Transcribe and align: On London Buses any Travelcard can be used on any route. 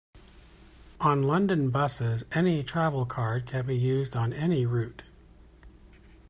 On 0.99 1.21
London 1.21 1.69
Buses 1.69 2.25
any 2.31 2.63
Travelcard 2.63 3.45
can 3.45 3.67
be 3.67 3.75
used 3.77 4.15
on 4.15 4.33
any 4.33 4.65
route. 4.65 5.03